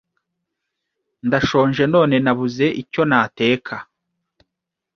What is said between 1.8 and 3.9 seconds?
none nabuze icyo nateka